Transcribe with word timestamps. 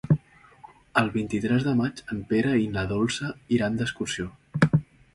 El 1.01 1.11
vint-i-tres 1.17 1.67
de 1.69 1.75
maig 1.83 2.03
en 2.15 2.23
Pere 2.33 2.57
i 2.65 2.67
na 2.79 2.89
Dolça 2.95 3.33
iran 3.59 3.81
d'excursió. 3.83 4.31